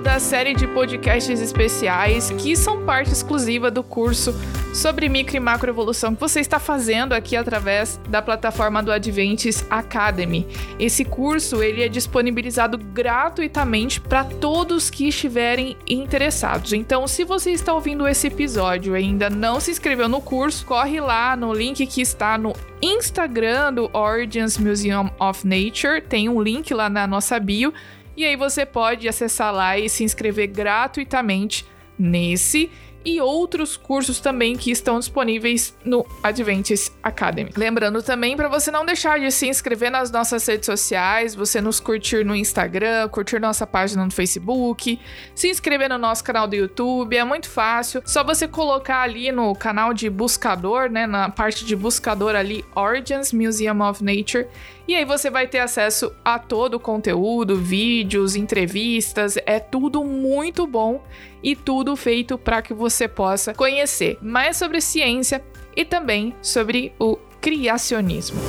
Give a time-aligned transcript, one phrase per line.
[0.00, 4.34] episódio da série de podcasts especiais que são parte exclusiva do curso
[4.74, 10.46] sobre micro e macroevolução que você está fazendo aqui através da plataforma do Adventes Academy.
[10.78, 16.72] Esse curso ele é disponibilizado gratuitamente para todos que estiverem interessados.
[16.72, 21.00] Então, se você está ouvindo esse episódio e ainda não se inscreveu no curso, corre
[21.00, 26.72] lá no link que está no Instagram do Origins Museum of Nature, tem um link
[26.72, 27.74] lá na nossa bio
[28.16, 31.66] e aí você pode acessar lá e se inscrever gratuitamente
[31.98, 32.70] nesse
[33.04, 37.50] e outros cursos também que estão disponíveis no Adventist Academy.
[37.56, 41.80] Lembrando também para você não deixar de se inscrever nas nossas redes sociais, você nos
[41.80, 45.00] curtir no Instagram, curtir nossa página no Facebook,
[45.34, 48.02] se inscrever no nosso canal do YouTube, é muito fácil.
[48.04, 53.32] Só você colocar ali no canal de buscador, né, na parte de buscador ali Origins
[53.32, 54.46] Museum of Nature
[54.90, 60.66] e aí você vai ter acesso a todo o conteúdo, vídeos, entrevistas, é tudo muito
[60.66, 61.00] bom
[61.42, 65.44] e tudo feito para que você possa conhecer mais sobre ciência
[65.76, 68.40] e também sobre o criacionismo.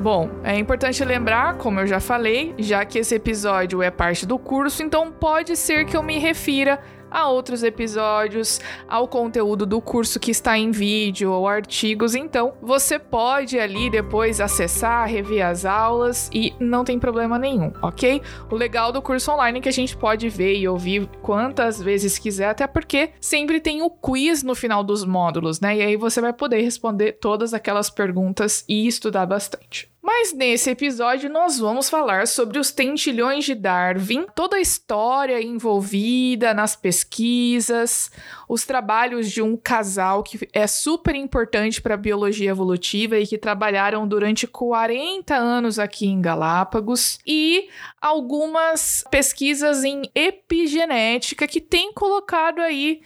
[0.00, 4.38] Bom, é importante lembrar, como eu já falei, já que esse episódio é parte do
[4.38, 6.80] curso, então pode ser que eu me refira
[7.10, 12.14] a outros episódios, ao conteúdo do curso que está em vídeo ou artigos.
[12.14, 18.22] Então, você pode ali depois acessar, rever as aulas e não tem problema nenhum, ok?
[18.50, 22.18] O legal do curso online é que a gente pode ver e ouvir quantas vezes
[22.18, 25.76] quiser, até porque sempre tem o quiz no final dos módulos, né?
[25.76, 29.90] E aí você vai poder responder todas aquelas perguntas e estudar bastante.
[30.02, 36.54] Mas nesse episódio nós vamos falar sobre os tentilhões de Darwin, toda a história envolvida
[36.54, 38.10] nas pesquisas,
[38.48, 43.36] os trabalhos de um casal que é super importante para a biologia evolutiva e que
[43.36, 47.68] trabalharam durante 40 anos aqui em Galápagos e
[48.00, 53.02] algumas pesquisas em epigenética que têm colocado aí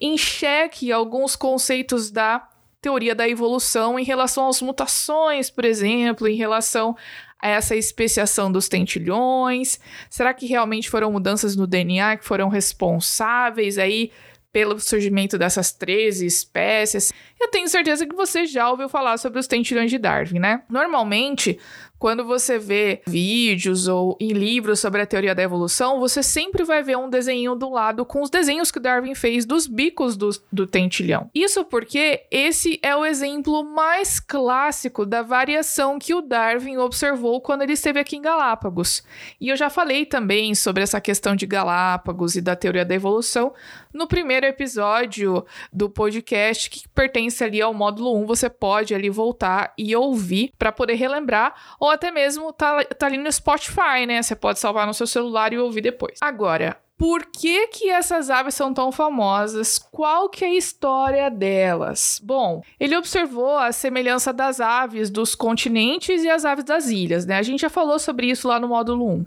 [0.00, 2.48] em xeque alguns conceitos da
[2.80, 6.96] teoria da evolução em relação às mutações, por exemplo, em relação
[7.40, 9.78] a essa especiação dos tentilhões?
[10.10, 14.10] Será que realmente foram mudanças no DNA que foram responsáveis aí
[14.52, 17.12] pelo surgimento dessas 13 espécies?
[17.40, 20.62] Eu tenho certeza que você já ouviu falar sobre os tentilhões de Darwin, né?
[20.68, 21.58] Normalmente,
[21.98, 26.82] quando você vê vídeos ou em livros sobre a teoria da evolução, você sempre vai
[26.82, 30.66] ver um desenho do lado com os desenhos que Darwin fez dos bicos do, do
[30.66, 31.30] tentilhão.
[31.34, 37.62] Isso porque esse é o exemplo mais clássico da variação que o Darwin observou quando
[37.62, 39.02] ele esteve aqui em Galápagos.
[39.40, 43.52] E eu já falei também sobre essa questão de Galápagos e da teoria da evolução
[43.92, 48.26] no primeiro episódio do podcast que pertence ali ao módulo 1.
[48.26, 51.54] Você pode ali voltar e ouvir para poder relembrar
[51.90, 54.22] até mesmo tá, tá ali no Spotify, né?
[54.22, 56.18] Você pode salvar no seu celular e ouvir depois.
[56.20, 59.78] Agora, por que que essas aves são tão famosas?
[59.78, 62.20] Qual que é a história delas?
[62.22, 67.38] Bom, ele observou a semelhança das aves dos continentes e as aves das ilhas, né?
[67.38, 69.26] A gente já falou sobre isso lá no módulo 1.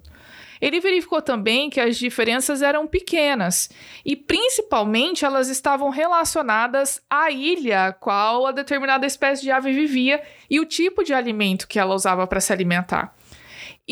[0.61, 3.69] Ele verificou também que as diferenças eram pequenas
[4.05, 10.22] e, principalmente, elas estavam relacionadas à ilha a qual a determinada espécie de ave vivia
[10.49, 13.16] e o tipo de alimento que ela usava para se alimentar.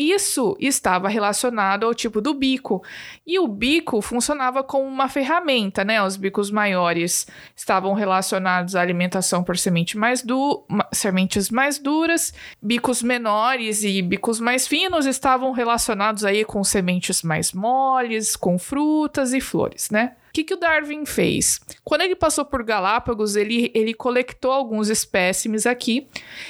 [0.00, 2.82] Isso estava relacionado ao tipo do bico.
[3.26, 6.02] E o bico funcionava como uma ferramenta, né?
[6.02, 13.02] Os bicos maiores estavam relacionados à alimentação por semente mais du sementes mais duras, bicos
[13.02, 19.40] menores e bicos mais finos estavam relacionados aí com sementes mais moles, com frutas e
[19.40, 20.12] flores, né?
[20.30, 21.60] O que, que o Darwin fez?
[21.82, 26.06] Quando ele passou por Galápagos, ele, ele coletou alguns espécimes aqui,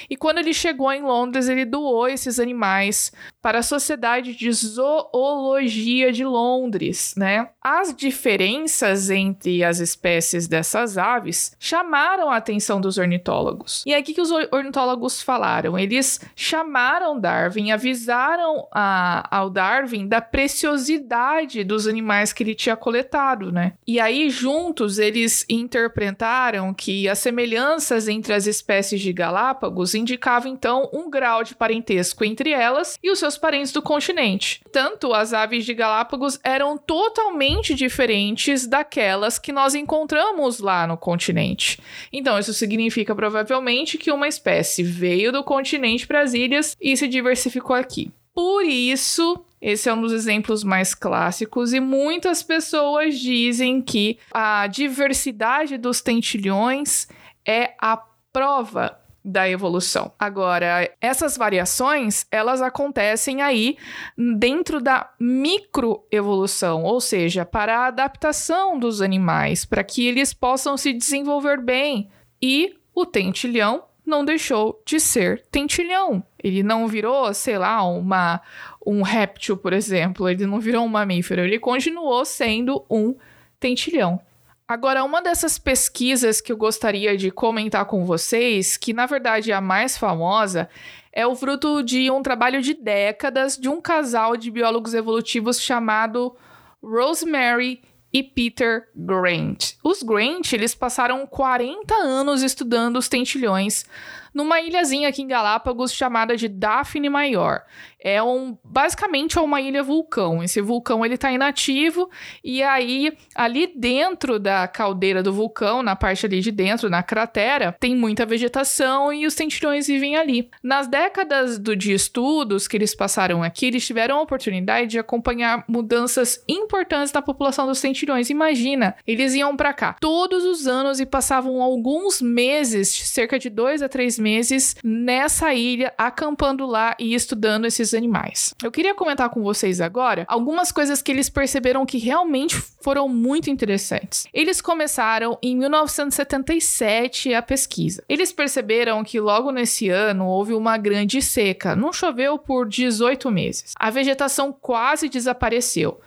[0.07, 3.11] e quando ele chegou em Londres, ele doou esses animais
[3.41, 7.49] para a Sociedade de Zoologia de Londres, né?
[7.59, 13.83] As diferenças entre as espécies dessas aves chamaram a atenção dos ornitólogos.
[13.85, 15.77] E o que, que os ornitólogos falaram?
[15.77, 23.51] Eles chamaram Darwin, avisaram a, ao Darwin da preciosidade dos animais que ele tinha coletado,
[23.51, 23.70] né?
[23.85, 30.89] E aí, juntos, eles interpretaram que as semelhanças entre as espécies de Galápagos indicavam, então,
[30.93, 34.61] um grau de parentesco entre elas e os seus parentes do continente.
[34.71, 41.79] Tanto as aves de Galápagos eram totalmente diferentes daquelas que nós encontramos lá no continente.
[42.11, 47.07] Então, isso significa provavelmente que uma espécie veio do continente para as ilhas e se
[47.07, 48.11] diversificou aqui.
[48.33, 54.67] Por isso, esse é um dos exemplos mais clássicos, e muitas pessoas dizem que a
[54.67, 57.07] diversidade dos tentilhões
[57.45, 57.97] é a
[58.31, 60.11] prova da evolução.
[60.17, 63.77] Agora, essas variações, elas acontecem aí
[64.17, 70.91] dentro da microevolução, ou seja, para a adaptação dos animais, para que eles possam se
[70.91, 72.09] desenvolver bem.
[72.41, 76.23] E o tentilhão não deixou de ser tentilhão.
[76.43, 78.41] Ele não virou, sei lá, uma
[78.85, 83.15] um réptil, por exemplo, ele não virou um mamífero, ele continuou sendo um
[83.59, 84.19] tentilhão.
[84.67, 89.53] Agora, uma dessas pesquisas que eu gostaria de comentar com vocês, que na verdade é
[89.53, 90.69] a mais famosa,
[91.11, 96.35] é o fruto de um trabalho de décadas de um casal de biólogos evolutivos chamado
[96.81, 97.81] Rosemary
[98.13, 99.73] e Peter Grant.
[99.83, 103.85] Os Grant, eles passaram 40 anos estudando os tentilhões
[104.33, 107.63] numa ilhazinha aqui em Galápagos chamada de Daphne Maior.
[108.03, 110.43] É um basicamente é uma ilha vulcão.
[110.43, 112.09] Esse vulcão ele tá inativo
[112.43, 117.75] e aí ali dentro da caldeira do vulcão, na parte ali de dentro, na cratera,
[117.79, 120.49] tem muita vegetação e os tentilhões vivem ali.
[120.63, 125.63] Nas décadas do, de estudos que eles passaram aqui, eles tiveram a oportunidade de acompanhar
[125.67, 128.29] mudanças importantes na população dos tentilhões.
[128.29, 133.81] Imagina, eles iam para cá todos os anos e passavam alguns meses, cerca de dois
[133.81, 138.53] a três meses, nessa ilha, acampando lá e estudando esses animais.
[138.63, 143.49] Eu queria comentar com vocês agora algumas coisas que eles perceberam que realmente foram muito
[143.49, 144.27] interessantes.
[144.33, 148.03] Eles começaram em 1977 a pesquisa.
[148.07, 153.73] Eles perceberam que logo nesse ano houve uma grande seca, não choveu por 18 meses.
[153.75, 155.99] A vegetação quase desapareceu.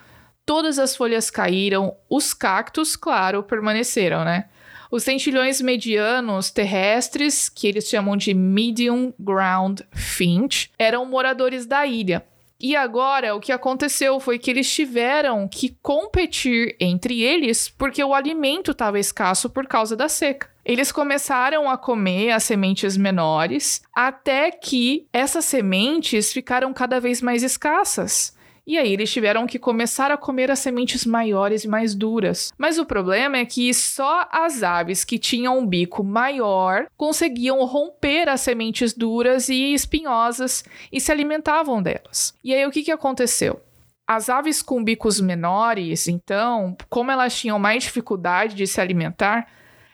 [0.46, 4.44] Todas as folhas caíram, os cactos, claro, permaneceram, né?
[4.90, 12.24] Os tentilhões medianos terrestres, que eles chamam de medium ground finch, eram moradores da ilha.
[12.60, 18.14] E agora o que aconteceu foi que eles tiveram que competir entre eles porque o
[18.14, 20.48] alimento estava escasso por causa da seca.
[20.64, 27.42] Eles começaram a comer as sementes menores até que essas sementes ficaram cada vez mais
[27.42, 28.34] escassas.
[28.66, 32.50] E aí eles tiveram que começar a comer as sementes maiores e mais duras.
[32.56, 38.28] Mas o problema é que só as aves que tinham um bico maior conseguiam romper
[38.28, 42.34] as sementes duras e espinhosas e se alimentavam delas.
[42.42, 43.60] E aí o que, que aconteceu?
[44.06, 49.46] As aves com bicos menores, então, como elas tinham mais dificuldade de se alimentar,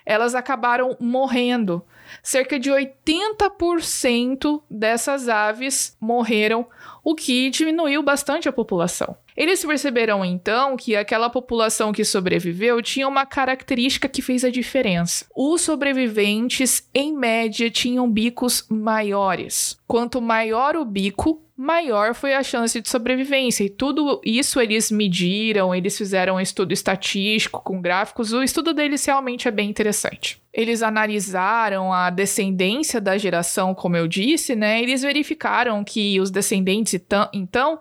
[0.04, 1.84] elas acabaram morrendo.
[2.22, 6.66] Cerca de 80% dessas aves morreram
[7.02, 9.16] o que diminuiu bastante a população.
[9.36, 15.24] Eles perceberam então que aquela população que sobreviveu tinha uma característica que fez a diferença.
[15.34, 19.78] Os sobreviventes, em média, tinham bicos maiores.
[19.86, 23.64] Quanto maior o bico, maior foi a chance de sobrevivência.
[23.64, 28.32] E tudo isso eles mediram, eles fizeram um estudo estatístico com gráficos.
[28.32, 30.40] O estudo deles realmente é bem interessante.
[30.54, 34.80] Eles analisaram a descendência da geração, como eu disse, né?
[34.80, 36.98] Eles verificaram que os descendentes,
[37.32, 37.78] então,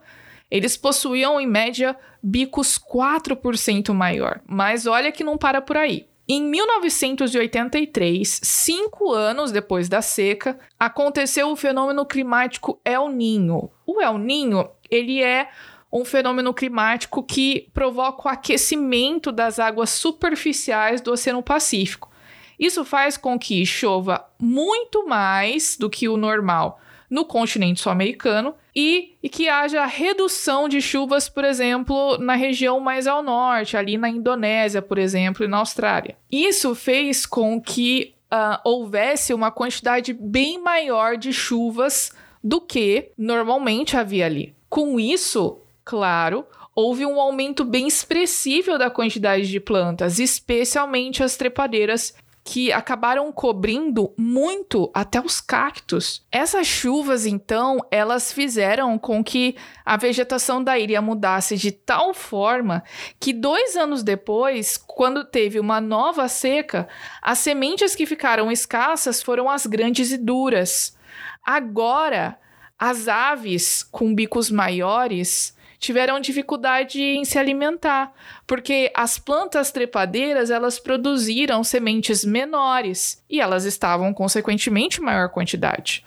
[0.51, 4.41] eles possuíam, em média, bicos 4% maior.
[4.45, 6.08] Mas olha que não para por aí.
[6.31, 13.71] Em 1983, cinco anos depois da seca, aconteceu o fenômeno climático El Ninho.
[13.83, 15.49] O El Ninho, ele é
[15.91, 22.11] um fenômeno climático que provoca o aquecimento das águas superficiais do Oceano Pacífico.
[22.59, 29.15] Isso faz com que chova muito mais do que o normal no continente sul-americano e,
[29.23, 34.09] e, que haja redução de chuvas, por exemplo, na região mais ao norte, ali na
[34.09, 36.15] Indonésia, por exemplo, e na Austrália.
[36.31, 42.11] Isso fez com que uh, houvesse uma quantidade bem maior de chuvas
[42.43, 44.55] do que normalmente havia ali.
[44.69, 52.13] Com isso, claro, houve um aumento bem expressivo da quantidade de plantas, especialmente as trepadeiras
[52.43, 56.25] que acabaram cobrindo muito até os cactos.
[56.31, 59.55] Essas chuvas, então, elas fizeram com que
[59.85, 62.83] a vegetação da ilha mudasse de tal forma
[63.19, 66.87] que dois anos depois, quando teve uma nova seca,
[67.21, 70.97] as sementes que ficaram escassas foram as grandes e duras.
[71.45, 72.37] Agora,
[72.77, 78.13] as aves com bicos maiores tiveram dificuldade em se alimentar,
[78.45, 86.03] porque as plantas trepadeiras elas produziram sementes menores e elas estavam consequentemente em maior quantidade.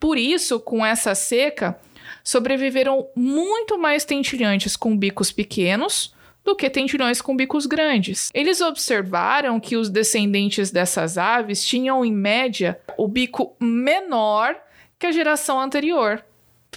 [0.00, 1.78] Por isso, com essa seca,
[2.24, 6.14] sobreviveram muito mais tentilhantes com bicos pequenos
[6.44, 8.30] do que tentilhões com bicos grandes.
[8.34, 14.56] Eles observaram que os descendentes dessas aves tinham, em média, o bico menor
[14.98, 16.24] que a geração anterior.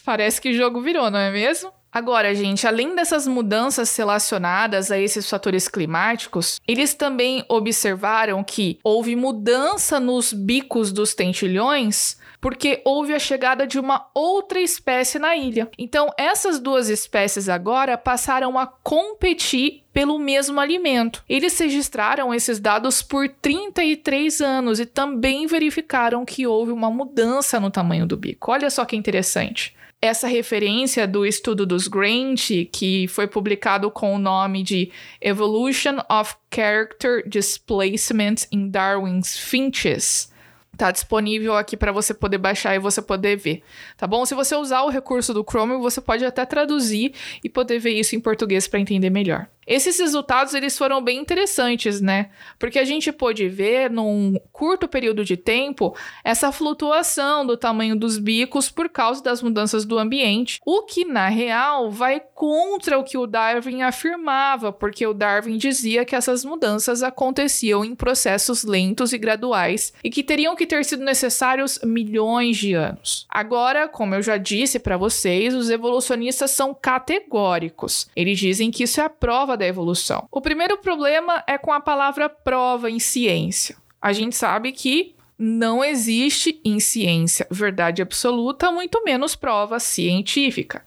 [0.04, 1.72] Parece que o jogo virou, não é mesmo?
[1.96, 9.16] Agora, gente, além dessas mudanças relacionadas a esses fatores climáticos, eles também observaram que houve
[9.16, 15.70] mudança nos bicos dos tentilhões porque houve a chegada de uma outra espécie na ilha.
[15.80, 21.24] Então, essas duas espécies agora passaram a competir pelo mesmo alimento.
[21.30, 27.72] Eles registraram esses dados por 33 anos e também verificaram que houve uma mudança no
[27.72, 28.52] tamanho do bico.
[28.52, 34.20] Olha só que interessante essa referência do estudo dos Grant, que foi publicado com o
[34.20, 40.30] nome de Evolution of Character Displacement in Darwin's Finches,
[40.78, 43.62] Tá disponível aqui para você poder baixar e você poder ver,
[43.96, 44.26] tá bom?
[44.26, 48.16] Se você usar o recurso do Chrome, você pode até traduzir e poder ver isso
[48.16, 49.48] em português para entender melhor.
[49.66, 52.30] Esses resultados eles foram bem interessantes, né?
[52.60, 58.18] Porque a gente pôde ver num curto período de tempo essa flutuação do tamanho dos
[58.18, 63.18] bicos por causa das mudanças do ambiente, o que na real vai contra o que
[63.18, 69.18] o Darwin afirmava, porque o Darwin dizia que essas mudanças aconteciam em processos lentos e
[69.18, 73.26] graduais e que teriam que ter sido necessários milhões de anos.
[73.30, 78.08] Agora, como eu já disse para vocês, os evolucionistas são categóricos.
[78.16, 80.28] Eles dizem que isso é a prova prova da evolução.
[80.32, 83.76] O primeiro problema é com a palavra prova em ciência.
[84.02, 90.86] A gente sabe que não existe em ciência verdade absoluta, muito menos prova científica.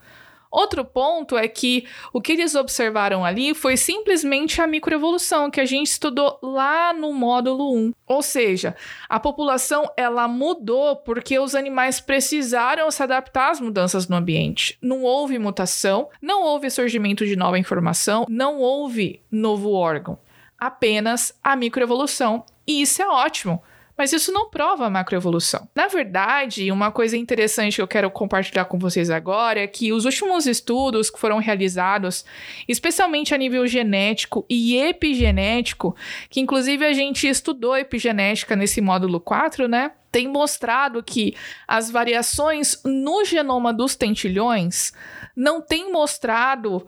[0.50, 5.64] Outro ponto é que o que eles observaram ali foi simplesmente a microevolução que a
[5.64, 7.92] gente estudou lá no módulo 1.
[8.06, 8.74] Ou seja,
[9.08, 14.78] a população ela mudou porque os animais precisaram se adaptar às mudanças no ambiente.
[14.80, 20.18] Não houve mutação, não houve surgimento de nova informação, não houve novo órgão.
[20.58, 22.44] Apenas a microevolução.
[22.66, 23.62] E isso é ótimo
[23.98, 25.68] mas isso não prova a macroevolução.
[25.74, 30.04] Na verdade, uma coisa interessante que eu quero compartilhar com vocês agora é que os
[30.04, 32.24] últimos estudos que foram realizados,
[32.68, 35.96] especialmente a nível genético e epigenético,
[36.30, 39.90] que inclusive a gente estudou epigenética nesse módulo 4, né?
[40.12, 41.34] Tem mostrado que
[41.66, 44.92] as variações no genoma dos tentilhões
[45.34, 46.86] não têm mostrado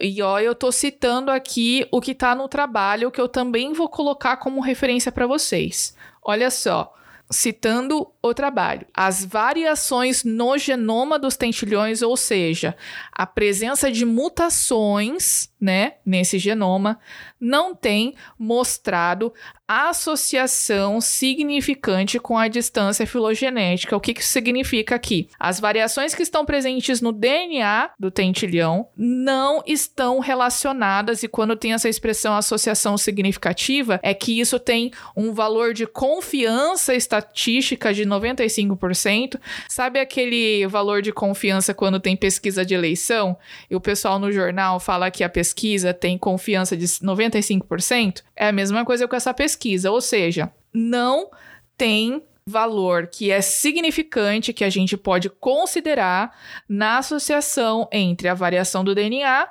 [0.00, 3.88] e ó, eu tô citando aqui o que tá no trabalho que eu também vou
[3.88, 5.94] colocar como referência para vocês.
[6.22, 6.94] Olha só,
[7.30, 12.76] citando o trabalho, as variações no genoma dos tentilhões, ou seja,
[13.10, 17.00] a presença de mutações, né, nesse genoma,
[17.40, 19.32] não tem mostrado
[19.66, 23.96] associação significante com a distância filogenética.
[23.96, 25.28] O que, isso significa aqui?
[25.40, 31.72] As variações que estão presentes no DNA do tentilhão não estão relacionadas, e quando tem
[31.72, 39.40] essa expressão associação significativa, é que isso tem um valor de confiança estatística de 95%.
[39.68, 43.36] Sabe aquele valor de confiança quando tem pesquisa de eleição
[43.70, 48.22] e o pessoal no jornal fala que a pesquisa tem confiança de 95%?
[48.36, 51.30] É a mesma coisa com essa pesquisa ou seja, não
[51.76, 56.36] tem valor que é significante que a gente pode considerar
[56.68, 59.48] na associação entre a variação do DNA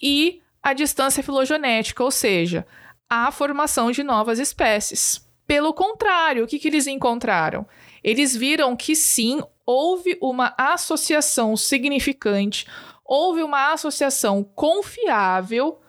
[0.00, 2.66] e a distância filogenética, ou seja,
[3.08, 5.26] a formação de novas espécies.
[5.46, 7.66] Pelo contrário, o que, que eles encontraram?
[8.02, 12.66] Eles viram que sim, houve uma associação significante,
[13.04, 15.80] houve uma associação confiável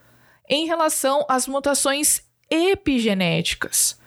[0.50, 4.00] em relação às mutações epigenéticas.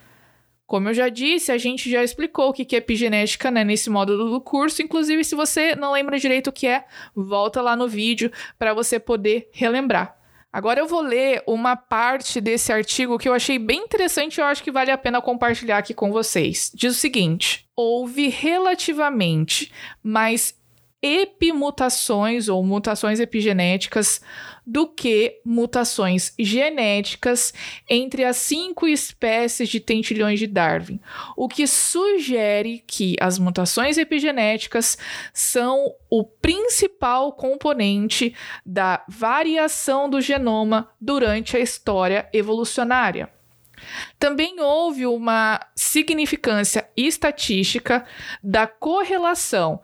[0.67, 4.31] Como eu já disse, a gente já explicou o que é epigenética né, nesse módulo
[4.31, 4.83] do curso.
[4.83, 6.85] Inclusive, se você não lembra direito o que é,
[7.15, 10.17] volta lá no vídeo para você poder relembrar.
[10.53, 14.47] Agora eu vou ler uma parte desse artigo que eu achei bem interessante e eu
[14.47, 16.73] acho que vale a pena compartilhar aqui com vocês.
[16.75, 19.71] Diz o seguinte: houve relativamente
[20.03, 20.55] mais
[21.03, 24.21] epimutações ou mutações epigenéticas
[24.67, 27.55] do que mutações genéticas
[27.89, 30.99] entre as cinco espécies de tentilhões de Darwin,
[31.37, 34.99] o que sugere que as mutações epigenéticas
[35.33, 43.36] são o principal componente da variação do genoma durante a história evolucionária.
[44.19, 48.05] Também houve uma significância estatística
[48.43, 49.81] da correlação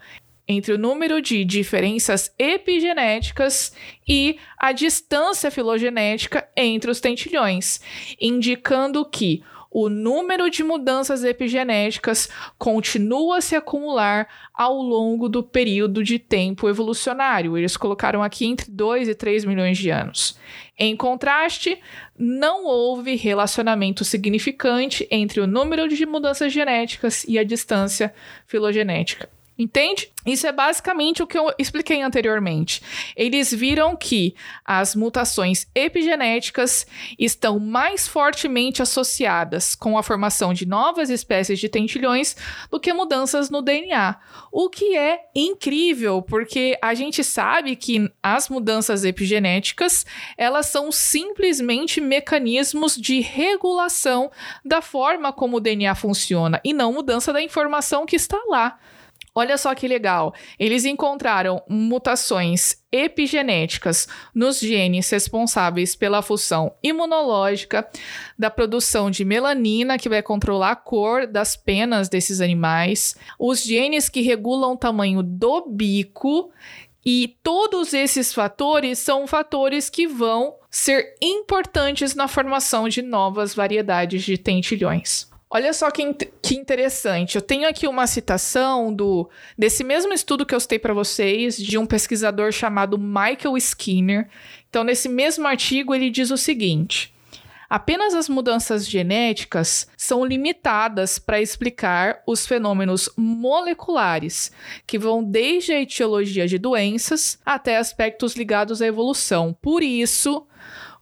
[0.47, 3.73] entre o número de diferenças epigenéticas
[4.07, 7.81] e a distância filogenética entre os tentilhões,
[8.21, 9.43] indicando que
[9.73, 16.69] o número de mudanças epigenéticas continua a se acumular ao longo do período de tempo
[16.69, 17.57] evolucionário.
[17.57, 20.39] Eles colocaram aqui entre 2 e 3 milhões de anos.
[20.79, 21.81] Em contraste,
[22.19, 28.13] não houve relacionamento significante entre o número de mudanças genéticas e a distância
[28.47, 29.29] filogenética.
[29.59, 30.11] Entende?
[30.25, 32.81] Isso é basicamente o que eu expliquei anteriormente.
[33.15, 36.87] Eles viram que as mutações epigenéticas
[37.19, 42.35] estão mais fortemente associadas com a formação de novas espécies de tentilhões
[42.71, 44.17] do que mudanças no DNA.
[44.51, 50.07] O que é incrível, porque a gente sabe que as mudanças epigenéticas,
[50.39, 54.31] elas são simplesmente mecanismos de regulação
[54.65, 58.79] da forma como o DNA funciona e não mudança da informação que está lá.
[59.35, 60.35] Olha só que legal.
[60.59, 67.89] Eles encontraram mutações epigenéticas nos genes responsáveis pela função imunológica,
[68.39, 74.11] da produção de melanina, que vai controlar a cor das penas desses animais, os genes
[74.11, 76.51] que regulam o tamanho do bico.
[77.05, 84.23] E todos esses fatores são fatores que vão ser importantes na formação de novas variedades
[84.23, 85.32] de tentilhões.
[85.55, 87.37] Olha só que, que interessante.
[87.37, 91.77] Eu tenho aqui uma citação do desse mesmo estudo que eu citei para vocês, de
[91.77, 94.31] um pesquisador chamado Michael Skinner.
[94.71, 97.13] Então, nesse mesmo artigo, ele diz o seguinte:
[97.69, 104.53] Apenas as mudanças genéticas são limitadas para explicar os fenômenos moleculares,
[104.87, 109.55] que vão desde a etiologia de doenças até aspectos ligados à evolução.
[109.61, 110.47] Por isso,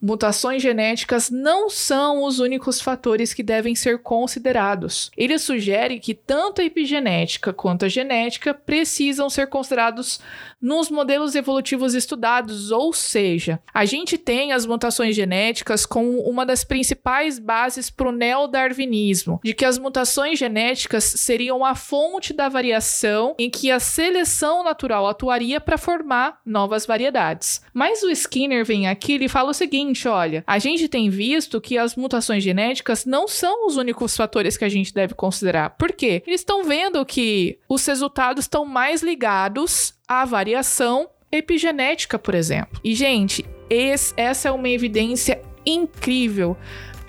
[0.00, 5.10] mutações genéticas não são os únicos fatores que devem ser considerados.
[5.16, 10.20] Ele sugere que tanto a epigenética quanto a genética precisam ser considerados
[10.60, 16.64] nos modelos evolutivos estudados, ou seja, a gente tem as mutações genéticas como uma das
[16.64, 23.34] principais bases para o neodarwinismo, de que as mutações genéticas seriam a fonte da variação
[23.38, 27.62] em que a seleção natural atuaria para formar novas variedades.
[27.72, 29.54] Mas o Skinner vem aqui e fala o
[29.90, 34.56] seguinte: olha, a gente tem visto que as mutações genéticas não são os únicos fatores
[34.56, 35.70] que a gente deve considerar.
[35.70, 36.22] Por quê?
[36.26, 42.80] Eles estão vendo que os resultados estão mais ligados à variação epigenética, por exemplo.
[42.82, 46.56] E, gente, esse, essa é uma evidência incrível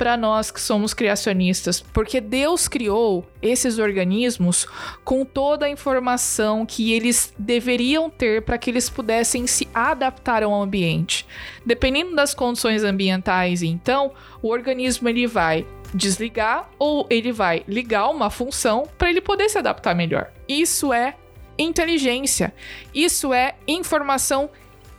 [0.02, 4.66] para nós que somos criacionistas, porque Deus criou esses organismos
[5.04, 10.60] com toda a informação que eles deveriam ter para que eles pudessem se adaptar ao
[10.60, 11.24] ambiente.
[11.64, 18.32] Dependendo das condições ambientais, então, o organismo ele vai desligar ou ele vai ligar uma
[18.32, 20.32] função para ele poder se adaptar melhor.
[20.50, 21.14] Isso é
[21.60, 22.52] inteligência.
[22.92, 24.50] Isso é informação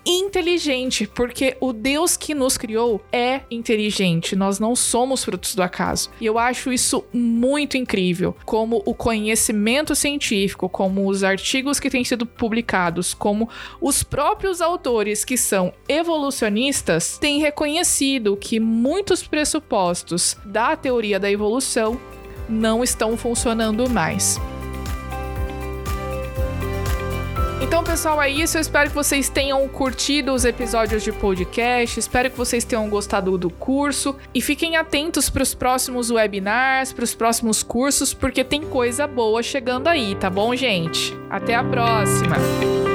[0.05, 6.11] inteligente, porque o Deus que nos criou é inteligente, nós não somos frutos do acaso.
[6.21, 12.05] E eu acho isso muito incrível, como o conhecimento científico, como os artigos que têm
[12.05, 13.49] sido publicados, como
[13.81, 22.01] os próprios autores que são evolucionistas têm reconhecido que muitos pressupostos da teoria da evolução
[22.49, 24.41] não estão funcionando mais.
[27.63, 28.57] Então, pessoal, é isso.
[28.57, 31.99] Eu espero que vocês tenham curtido os episódios de podcast.
[31.99, 34.17] Espero que vocês tenham gostado do curso.
[34.35, 39.43] E fiquem atentos para os próximos webinars, para os próximos cursos, porque tem coisa boa
[39.45, 41.17] chegando aí, tá bom, gente?
[41.31, 42.92] Até a próxima!